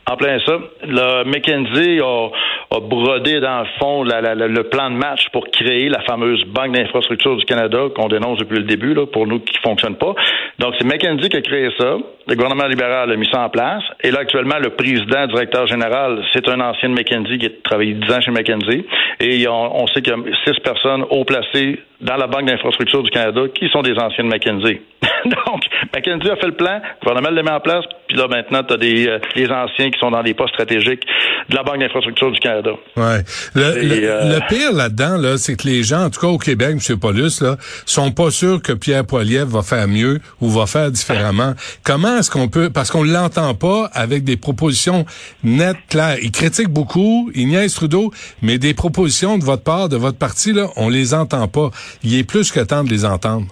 En 0.07 0.17
plein 0.17 0.39
ça. 0.39 0.57
Le 0.83 1.23
McKenzie 1.25 1.99
a 2.01 2.79
brodé 2.79 3.39
dans 3.39 3.59
le 3.59 3.67
fond 3.79 4.03
le 4.03 4.61
plan 4.63 4.89
de 4.89 4.95
match 4.95 5.29
pour 5.31 5.45
créer 5.47 5.89
la 5.89 6.01
fameuse 6.01 6.43
Banque 6.45 6.71
d'infrastructure 6.71 7.37
du 7.37 7.45
Canada 7.45 7.87
qu'on 7.95 8.07
dénonce 8.07 8.39
depuis 8.39 8.57
le 8.57 8.63
début, 8.63 8.93
là, 8.93 9.05
pour 9.05 9.27
nous 9.27 9.39
qui 9.39 9.53
ne 9.55 9.69
fonctionne 9.69 9.95
pas. 9.95 10.15
Donc, 10.57 10.73
c'est 10.77 10.85
McKenzie 10.85 11.29
qui 11.29 11.37
a 11.37 11.41
créé 11.41 11.69
ça. 11.77 11.97
Le 12.27 12.35
gouvernement 12.35 12.67
libéral 12.67 13.11
a 13.11 13.15
mis 13.15 13.27
ça 13.31 13.41
en 13.41 13.49
place. 13.49 13.83
Et 14.03 14.11
là, 14.11 14.19
actuellement, 14.21 14.57
le 14.59 14.71
président, 14.71 15.27
directeur 15.27 15.67
général, 15.67 16.23
c'est 16.33 16.47
un 16.49 16.59
ancien 16.61 16.89
de 16.89 16.95
McKenzie 16.95 17.37
qui 17.37 17.45
a 17.45 17.49
travaillé 17.63 17.93
10 17.93 18.11
ans 18.11 18.21
chez 18.21 18.31
McKenzie. 18.31 18.85
Et 19.19 19.47
on, 19.47 19.85
sait 19.87 20.01
qu'il 20.01 20.13
y 20.13 20.15
a 20.15 20.35
six 20.45 20.59
personnes 20.61 21.05
haut 21.09 21.25
placées 21.25 21.79
dans 21.99 22.17
la 22.17 22.27
Banque 22.27 22.45
d'infrastructure 22.45 23.03
du 23.03 23.11
Canada 23.11 23.41
qui 23.53 23.69
sont 23.69 23.81
des 23.81 23.97
anciens 23.97 24.23
de 24.23 24.29
McKenzie. 24.29 24.81
Donc, 25.45 25.63
McKenzie 25.93 26.29
a 26.29 26.35
fait 26.35 26.47
le 26.47 26.55
plan, 26.55 26.81
le 26.81 27.05
gouvernement 27.07 27.29
l'a 27.29 27.43
mis 27.43 27.49
en 27.49 27.59
place, 27.59 27.85
puis 28.07 28.17
là, 28.17 28.27
maintenant, 28.27 28.63
tu 28.63 28.73
as 28.73 28.77
des, 28.77 29.07
euh, 29.07 29.19
les 29.35 29.49
anciens 29.49 29.91
qui 29.91 29.99
sont 29.99 30.11
dans 30.11 30.23
des 30.23 30.33
postes 30.33 30.53
stratégiques 30.53 31.03
de 31.49 31.55
la 31.55 31.63
Banque 31.63 31.79
d'infrastructure 31.79 32.31
du 32.31 32.39
Canada. 32.39 32.71
Ouais. 32.97 33.23
Le, 33.55 33.63
euh, 33.63 34.35
le, 34.35 34.47
pire 34.47 34.73
là-dedans, 34.73 35.17
là, 35.17 35.37
c'est 35.37 35.55
que 35.55 35.67
les 35.67 35.83
gens, 35.83 36.05
en 36.05 36.09
tout 36.09 36.19
cas 36.19 36.27
au 36.27 36.37
Québec, 36.37 36.77
M. 36.89 36.99
Paulus, 36.99 37.41
là, 37.41 37.57
sont 37.85 38.11
pas 38.11 38.31
sûrs 38.31 38.61
que 38.61 38.73
Pierre 38.73 39.05
Poilievre 39.05 39.49
va 39.49 39.61
faire 39.61 39.87
mieux 39.87 40.19
ou 40.39 40.49
va 40.49 40.65
faire 40.65 40.91
différemment. 40.91 41.53
Comment 41.83 42.17
est-ce 42.17 42.31
qu'on 42.31 42.47
peut, 42.47 42.69
parce 42.69 42.91
qu'on 42.91 43.03
l'entend 43.03 43.53
pas 43.53 43.89
avec 43.93 44.23
des 44.23 44.37
propositions 44.37 45.05
nettes, 45.43 45.77
claires. 45.89 46.17
Il 46.21 46.31
critique 46.31 46.69
beaucoup, 46.69 47.31
il 47.35 47.47
niaise 47.47 47.73
Trudeau, 47.73 48.11
mais 48.41 48.57
des 48.57 48.73
propositions 48.73 49.37
de 49.37 49.43
votre 49.43 49.63
part, 49.63 49.89
de 49.89 49.97
votre 49.97 50.17
parti, 50.17 50.53
là, 50.53 50.67
on 50.75 50.89
les 50.89 51.13
entend 51.13 51.47
pas. 51.47 51.69
Il 52.03 52.17
est 52.17 52.23
plus 52.23 52.51
que 52.51 52.59
temps 52.59 52.83
de 52.83 52.89
les 52.89 53.05
entendre. 53.05 53.47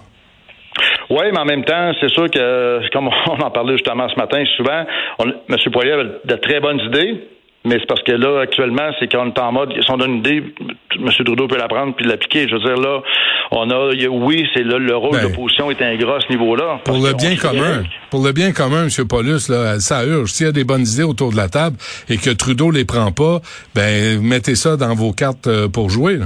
Oui, 1.10 1.24
mais 1.32 1.38
en 1.38 1.44
même 1.44 1.64
temps, 1.64 1.92
c'est 2.00 2.10
sûr 2.10 2.30
que, 2.30 2.88
comme 2.92 3.08
on 3.26 3.42
en 3.42 3.50
parlait 3.50 3.74
justement 3.74 4.08
ce 4.08 4.16
matin, 4.16 4.42
souvent, 4.56 4.84
M. 5.24 5.56
Poirier 5.72 5.92
avait 5.92 6.10
de 6.24 6.34
très 6.36 6.60
bonnes 6.60 6.80
idées, 6.80 7.20
mais 7.64 7.76
c'est 7.78 7.86
parce 7.86 8.02
que 8.02 8.12
là, 8.12 8.40
actuellement, 8.40 8.90
c'est 8.98 9.10
qu'on 9.10 9.28
est 9.28 9.38
en 9.38 9.52
mode, 9.52 9.74
si 9.74 9.90
on 9.90 9.98
donne 9.98 10.12
une 10.12 10.18
idée, 10.18 10.42
M. 10.96 11.08
Trudeau 11.24 11.46
peut 11.46 11.58
la 11.58 11.68
prendre 11.68 11.94
puis 11.94 12.06
l'appliquer. 12.06 12.48
Je 12.48 12.54
veux 12.54 12.60
dire, 12.60 12.76
là, 12.76 13.02
on 13.50 13.68
a, 13.70 13.92
oui, 14.08 14.46
c'est 14.54 14.62
là, 14.62 14.78
le 14.78 14.96
rôle 14.96 15.12
ben, 15.12 15.24
d'opposition 15.24 15.70
est 15.70 15.82
ingrat 15.82 16.16
à 16.16 16.20
ce 16.20 16.32
niveau-là. 16.32 16.80
Pour 16.84 16.96
le 16.96 17.12
bien 17.12 17.36
commun, 17.36 17.82
pour 18.08 18.24
le 18.24 18.32
bien 18.32 18.52
commun, 18.52 18.84
M. 18.84 19.06
Paulus, 19.06 19.48
là, 19.50 19.78
ça 19.78 20.06
urge. 20.06 20.30
S'il 20.30 20.46
y 20.46 20.48
a 20.48 20.52
des 20.52 20.64
bonnes 20.64 20.86
idées 20.86 21.02
autour 21.02 21.32
de 21.32 21.36
la 21.36 21.48
table 21.48 21.76
et 22.08 22.16
que 22.16 22.30
Trudeau 22.30 22.70
les 22.70 22.86
prend 22.86 23.12
pas, 23.12 23.40
ben, 23.74 24.20
mettez 24.22 24.54
ça 24.54 24.76
dans 24.76 24.94
vos 24.94 25.12
cartes 25.12 25.48
euh, 25.48 25.68
pour 25.68 25.90
jouer, 25.90 26.18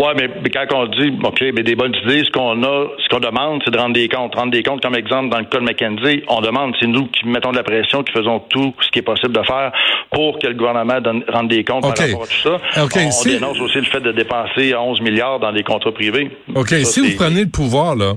Oui, 0.00 0.08
mais, 0.16 0.50
quand 0.50 0.66
on 0.74 0.86
dit, 0.86 1.12
OK, 1.22 1.40
mais 1.54 1.62
des 1.62 1.76
bonnes 1.76 1.94
idées, 2.04 2.24
ce 2.24 2.30
qu'on 2.32 2.60
a, 2.64 2.86
ce 2.98 3.08
qu'on 3.08 3.20
demande, 3.20 3.62
c'est 3.64 3.70
de 3.70 3.78
rendre 3.78 3.94
des 3.94 4.08
comptes. 4.08 4.34
Rendre 4.34 4.50
des 4.50 4.64
comptes, 4.64 4.82
comme 4.82 4.96
exemple, 4.96 5.28
dans 5.28 5.38
le 5.38 5.44
cas 5.44 5.58
de 5.58 5.64
McKenzie, 5.64 6.24
on 6.28 6.40
demande, 6.40 6.74
c'est 6.80 6.88
nous 6.88 7.06
qui 7.06 7.28
mettons 7.28 7.52
de 7.52 7.56
la 7.56 7.62
pression, 7.62 8.02
qui 8.02 8.12
faisons 8.12 8.40
tout 8.50 8.74
ce 8.80 8.90
qui 8.90 8.98
est 8.98 9.02
possible 9.02 9.32
de 9.32 9.42
faire 9.44 9.72
pour 10.10 10.40
que 10.40 10.48
le 10.48 10.54
gouvernement 10.54 11.00
donne, 11.00 11.24
rende 11.28 11.48
des 11.48 11.62
comptes 11.62 11.82
par 11.82 11.96
rapport 11.96 12.24
à 12.24 12.26
tout 12.26 12.42
ça. 12.42 12.82
Okay. 12.82 13.06
On, 13.06 13.24
dénonce 13.24 13.60
aussi 13.60 13.78
le 13.78 13.84
fait 13.84 14.00
de 14.00 14.10
dépenser 14.10 14.74
11 14.74 15.00
milliards 15.00 15.38
dans 15.38 15.52
des 15.52 15.62
contrats 15.62 15.92
privés. 15.92 16.30
OK, 16.54 16.70
si 16.82 17.00
vous 17.00 17.16
prenez 17.16 17.44
le 17.44 17.50
pouvoir, 17.50 17.94
là, 17.94 18.14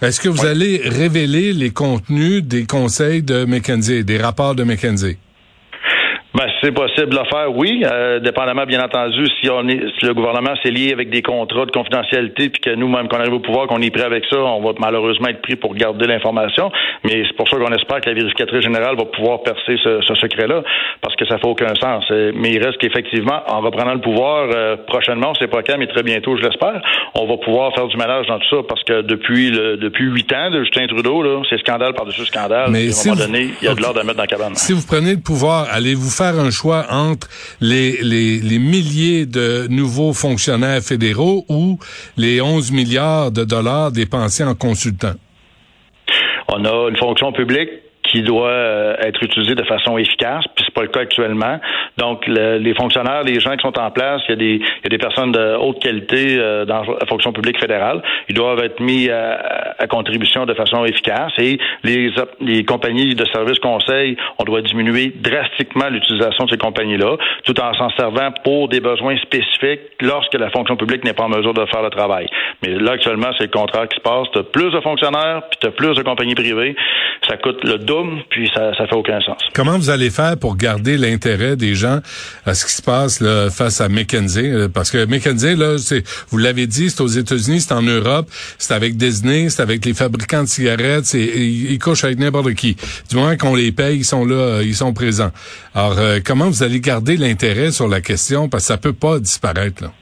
est-ce 0.00 0.20
que 0.20 0.30
vous 0.30 0.46
allez 0.46 0.80
révéler 0.82 1.52
les 1.52 1.70
contenus 1.70 2.42
des 2.42 2.64
conseils 2.64 3.22
de 3.22 3.44
McKenzie, 3.44 4.02
des 4.02 4.16
rapports 4.16 4.54
de 4.54 4.64
McKenzie? 4.64 5.18
Ben, 6.34 6.44
c'est 6.60 6.72
possible 6.72 7.08
de 7.08 7.16
le 7.16 7.24
faire, 7.24 7.56
oui, 7.56 7.82
euh, 7.90 8.20
dépendamment, 8.20 8.66
bien 8.66 8.84
entendu, 8.84 9.26
si 9.40 9.48
on 9.48 9.66
est, 9.66 9.80
si 9.98 10.04
le 10.04 10.12
gouvernement 10.12 10.54
s'est 10.62 10.70
lié 10.70 10.92
avec 10.92 11.08
des 11.08 11.22
contrats 11.22 11.64
de 11.64 11.70
confidentialité, 11.70 12.50
puis 12.50 12.60
que 12.60 12.74
nous, 12.74 12.86
même 12.86 13.08
qu'on 13.08 13.18
arrive 13.18 13.32
au 13.32 13.40
pouvoir, 13.40 13.66
qu'on 13.66 13.80
est 13.80 13.90
prêt 13.90 14.04
avec 14.04 14.24
ça, 14.28 14.36
on 14.36 14.60
va 14.60 14.72
malheureusement 14.78 15.28
être 15.28 15.40
pris 15.40 15.56
pour 15.56 15.74
garder 15.74 16.06
l'information. 16.06 16.70
Mais 17.04 17.24
c'est 17.26 17.34
pour 17.34 17.48
ça 17.48 17.56
qu'on 17.56 17.72
espère 17.72 18.02
que 18.02 18.10
la 18.10 18.14
vérificatrice 18.14 18.60
générale 18.60 18.96
va 18.96 19.06
pouvoir 19.06 19.42
percer 19.42 19.76
ce, 19.82 20.14
secret-là, 20.20 20.62
parce 21.00 21.16
que 21.16 21.26
ça 21.26 21.38
fait 21.38 21.46
aucun 21.46 21.74
sens. 21.80 22.04
Mais 22.10 22.50
il 22.50 22.62
reste 22.62 22.76
qu'effectivement, 22.78 23.40
en 23.48 23.60
reprenant 23.60 23.94
le 23.94 24.00
pouvoir 24.00 24.48
euh, 24.54 24.76
prochainement, 24.86 25.32
c'est 25.38 25.48
pas 25.48 25.62
quand, 25.62 25.78
mais 25.78 25.86
très 25.86 26.02
bientôt, 26.02 26.36
je 26.36 26.42
l'espère, 26.42 26.82
on 27.14 27.26
va 27.26 27.38
pouvoir 27.38 27.72
faire 27.74 27.86
du 27.86 27.96
ménage 27.96 28.26
dans 28.26 28.38
tout 28.38 28.56
ça, 28.56 28.62
parce 28.68 28.84
que 28.84 29.00
depuis 29.00 29.50
le, 29.50 29.78
depuis 29.78 30.04
huit 30.04 30.30
ans 30.34 30.50
de 30.50 30.62
Justin 30.62 30.88
Trudeau, 30.88 31.22
là, 31.22 31.40
c'est 31.48 31.58
scandale 31.60 31.94
par-dessus 31.94 32.26
scandale. 32.26 32.70
Mais 32.70 32.88
à 32.88 33.00
un 33.00 33.14
moment 33.14 33.26
donné, 33.26 33.48
il 33.62 33.64
y 33.64 33.68
a 33.68 33.74
de 33.74 33.80
l'ordre 33.80 34.00
à 34.00 34.04
mettre 34.04 34.16
dans 34.16 34.24
la 34.24 34.26
cabane. 34.26 34.54
Si 34.56 34.74
vous 34.74 34.84
prenez 34.86 35.14
le 35.14 35.20
pouvoir, 35.20 35.66
allez-vous 35.72 36.17
faire 36.18 36.38
un 36.38 36.50
choix 36.50 36.86
entre 36.90 37.28
les, 37.60 38.02
les, 38.02 38.40
les 38.40 38.58
milliers 38.58 39.24
de 39.24 39.68
nouveaux 39.68 40.12
fonctionnaires 40.12 40.82
fédéraux 40.82 41.44
ou 41.48 41.78
les 42.16 42.40
11 42.40 42.72
milliards 42.72 43.30
de 43.30 43.44
dollars 43.44 43.92
dépensés 43.92 44.44
en 44.44 44.54
consultants? 44.54 45.14
On 46.48 46.64
a 46.64 46.88
une 46.88 46.96
fonction 46.96 47.32
publique 47.32 47.70
qui 48.10 48.22
doit 48.22 48.48
euh, 48.48 48.96
être 49.00 49.22
utilisé 49.22 49.54
de 49.54 49.64
façon 49.64 49.98
efficace, 49.98 50.44
puis 50.54 50.64
c'est 50.66 50.74
pas 50.74 50.82
le 50.82 50.88
cas 50.88 51.00
actuellement. 51.00 51.58
Donc, 51.96 52.26
les 52.26 52.74
fonctionnaires, 52.74 53.22
les 53.22 53.40
gens 53.40 53.56
qui 53.56 53.62
sont 53.62 53.78
en 53.78 53.90
place, 53.90 54.22
il 54.28 54.30
y 54.30 54.32
a 54.32 54.36
des, 54.36 54.54
il 54.54 54.84
y 54.84 54.86
a 54.86 54.88
des 54.88 54.98
personnes 54.98 55.32
de 55.32 55.56
haute 55.56 55.80
qualité 55.80 56.38
euh, 56.38 56.64
dans 56.64 56.82
la 56.82 57.06
fonction 57.06 57.32
publique 57.32 57.58
fédérale. 57.58 58.02
Ils 58.28 58.34
doivent 58.34 58.60
être 58.60 58.80
mis 58.80 59.10
à, 59.10 59.74
à 59.78 59.86
contribution 59.86 60.46
de 60.46 60.54
façon 60.54 60.84
efficace. 60.84 61.32
Et 61.38 61.58
les, 61.84 62.10
les 62.40 62.64
compagnies 62.64 63.14
de 63.14 63.24
services 63.26 63.58
conseils, 63.58 64.16
on 64.38 64.44
doit 64.44 64.62
diminuer 64.62 65.12
drastiquement 65.16 65.88
l'utilisation 65.88 66.44
de 66.44 66.50
ces 66.50 66.58
compagnies-là, 66.58 67.16
tout 67.44 67.60
en 67.60 67.74
s'en 67.74 67.90
servant 67.90 68.30
pour 68.44 68.68
des 68.68 68.80
besoins 68.80 69.16
spécifiques 69.18 69.80
lorsque 70.00 70.34
la 70.34 70.50
fonction 70.50 70.76
publique 70.76 71.04
n'est 71.04 71.12
pas 71.12 71.24
en 71.24 71.28
mesure 71.28 71.54
de 71.54 71.66
faire 71.66 71.82
le 71.82 71.90
travail. 71.90 72.26
Mais 72.62 72.70
là, 72.70 72.92
actuellement, 72.92 73.30
c'est 73.36 73.44
le 73.44 73.50
contraire 73.50 73.88
qui 73.88 73.96
se 73.96 74.02
passe. 74.02 74.28
Tu 74.32 74.42
plus 74.44 74.70
de 74.70 74.80
fonctionnaires, 74.80 75.42
puis 75.50 75.58
tu 75.60 75.70
plus 75.70 75.94
de 75.94 76.02
compagnies 76.02 76.34
privées. 76.34 76.76
Ça 77.28 77.36
coûte 77.36 77.62
le 77.64 77.78
double 77.78 77.97
puis 78.30 78.50
ça, 78.54 78.74
ça 78.76 78.86
fait 78.86 78.94
aucun 78.94 79.20
sens. 79.20 79.36
Comment 79.54 79.76
vous 79.78 79.90
allez 79.90 80.10
faire 80.10 80.36
pour 80.36 80.56
garder 80.56 80.96
l'intérêt 80.96 81.56
des 81.56 81.74
gens 81.74 82.00
à 82.46 82.54
ce 82.54 82.66
qui 82.66 82.72
se 82.72 82.82
passe 82.82 83.20
là, 83.20 83.50
face 83.50 83.80
à 83.80 83.88
McKenzie? 83.88 84.50
Euh, 84.50 84.68
parce 84.68 84.90
que 84.90 85.04
McKenzie, 85.06 85.56
là, 85.56 85.76
vous 86.30 86.38
l'avez 86.38 86.66
dit, 86.66 86.90
c'est 86.90 87.00
aux 87.00 87.06
États-Unis, 87.06 87.60
c'est 87.62 87.72
en 87.72 87.82
Europe, 87.82 88.28
c'est 88.58 88.74
avec 88.74 88.96
Disney, 88.96 89.48
c'est 89.48 89.62
avec 89.62 89.84
les 89.84 89.94
fabricants 89.94 90.42
de 90.42 90.48
cigarettes, 90.48 91.06
c'est, 91.06 91.20
ils, 91.20 91.78
couchent 91.78 92.04
avec 92.04 92.18
n'importe 92.18 92.54
qui. 92.54 92.76
Du 93.08 93.16
moment 93.16 93.36
qu'on 93.36 93.54
les 93.54 93.72
paye, 93.72 93.98
ils 93.98 94.04
sont 94.04 94.24
là, 94.24 94.34
euh, 94.34 94.64
ils 94.64 94.76
sont 94.76 94.92
présents. 94.92 95.30
Alors, 95.74 95.98
euh, 95.98 96.18
comment 96.24 96.48
vous 96.48 96.62
allez 96.62 96.80
garder 96.80 97.16
l'intérêt 97.16 97.72
sur 97.72 97.88
la 97.88 98.00
question? 98.00 98.48
Parce 98.48 98.64
que 98.64 98.68
ça 98.68 98.76
peut 98.78 98.92
pas 98.92 99.18
disparaître, 99.18 99.82
là. 99.82 99.92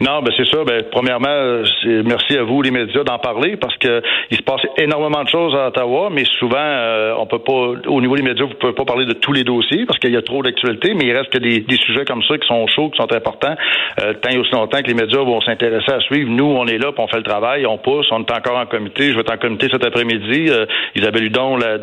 Non, 0.00 0.22
ben 0.22 0.32
c'est 0.36 0.48
ça. 0.48 0.64
Ben, 0.64 0.84
premièrement, 0.90 1.62
merci 2.04 2.36
à 2.36 2.42
vous, 2.42 2.62
les 2.62 2.70
médias, 2.70 3.04
d'en 3.04 3.18
parler 3.18 3.56
parce 3.56 3.76
que 3.78 4.02
il 4.30 4.36
se 4.36 4.42
passe 4.42 4.62
énormément 4.78 5.22
de 5.22 5.28
choses 5.28 5.54
à 5.54 5.68
Ottawa, 5.68 6.08
mais 6.10 6.24
souvent, 6.38 6.56
euh, 6.58 7.14
on 7.18 7.26
peut 7.26 7.38
pas, 7.38 7.88
au 7.88 8.00
niveau 8.00 8.16
des 8.16 8.22
médias, 8.22 8.44
vous 8.44 8.54
pouvez 8.54 8.72
pas 8.72 8.84
parler 8.84 9.04
de 9.04 9.12
tous 9.12 9.32
les 9.32 9.44
dossiers 9.44 9.84
parce 9.86 9.98
qu'il 9.98 10.10
y 10.10 10.16
a 10.16 10.22
trop 10.22 10.42
d'actualité, 10.42 10.94
mais 10.94 11.04
il 11.04 11.16
reste 11.16 11.30
que 11.30 11.38
des, 11.38 11.60
des, 11.60 11.76
sujets 11.76 12.04
comme 12.04 12.22
ça 12.22 12.38
qui 12.38 12.46
sont 12.46 12.66
chauds, 12.66 12.90
qui 12.90 12.96
sont 12.96 13.12
importants, 13.12 13.54
euh, 14.00 14.14
tant 14.14 14.30
et 14.30 14.38
aussi 14.38 14.52
longtemps 14.52 14.80
que 14.80 14.86
les 14.86 14.94
médias 14.94 15.20
vont 15.20 15.40
s'intéresser 15.40 15.92
à 15.92 16.00
suivre. 16.00 16.30
Nous, 16.30 16.44
on 16.44 16.66
est 16.66 16.78
là, 16.78 16.92
puis 16.92 17.02
on 17.02 17.08
fait 17.08 17.18
le 17.18 17.22
travail, 17.22 17.66
on 17.66 17.78
pousse, 17.78 18.06
on 18.10 18.20
est 18.20 18.32
encore 18.32 18.58
en 18.58 18.66
comité. 18.66 19.10
Je 19.10 19.14
vais 19.14 19.20
être 19.20 19.32
en 19.32 19.38
comité 19.38 19.68
cet 19.70 19.84
après-midi. 19.84 20.46
Euh, 20.48 20.66
Isabelle 20.94 21.24
Hudon, 21.24 21.56
la, 21.56 21.78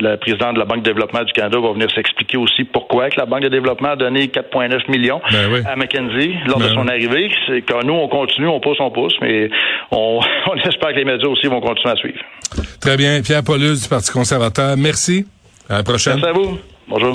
la, 0.00 0.16
présidente 0.16 0.54
de 0.54 0.58
la 0.58 0.64
Banque 0.64 0.82
de 0.82 0.90
développement 0.90 1.22
du 1.22 1.32
Canada, 1.32 1.58
va 1.60 1.72
venir 1.72 1.90
s'expliquer 1.90 2.36
aussi 2.36 2.64
pourquoi 2.64 3.10
que 3.10 3.18
la 3.18 3.26
Banque 3.26 3.42
de 3.42 3.48
développement 3.48 3.90
a 3.90 3.96
donné 3.96 4.26
4,9 4.26 4.90
millions 4.90 5.20
ben 5.30 5.64
à 5.66 5.76
McKenzie 5.76 6.34
lors 6.46 6.58
de 6.58 6.64
ben 6.64 6.74
son 6.74 6.88
arrivée 6.88 7.30
quand 7.66 7.82
nous, 7.84 7.94
on 7.94 8.08
continue, 8.08 8.48
on 8.48 8.60
pousse, 8.60 8.78
on 8.80 8.90
pousse, 8.90 9.14
mais 9.20 9.50
on, 9.90 10.20
espère 10.64 10.90
que 10.90 10.96
les 10.96 11.04
médias 11.04 11.28
aussi 11.28 11.46
vont 11.46 11.60
continuer 11.60 11.92
à 11.92 11.96
suivre. 11.96 12.20
Très 12.80 12.96
bien. 12.96 13.20
Pierre 13.22 13.42
Paulus 13.42 13.82
du 13.82 13.88
Parti 13.88 14.10
conservateur, 14.10 14.76
merci. 14.76 15.26
À 15.68 15.78
la 15.78 15.82
prochaine. 15.82 16.20
Merci 16.20 16.28
à 16.28 16.32
vous. 16.32 16.58
Bonjour. 16.88 17.14